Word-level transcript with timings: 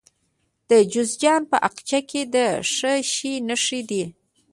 د 0.69 0.71
جوزجان 0.91 1.41
په 1.51 1.57
اقچه 1.67 1.99
کې 2.09 2.21
د 2.33 2.35
څه 2.75 2.91
شي 3.13 3.33
نښې 3.47 3.81
دي؟ 3.89 4.03